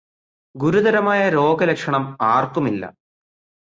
[0.55, 2.03] ഗുരുതരമായ രോഗലക്ഷണം
[2.31, 2.83] ആര്ക്കുമില്ല.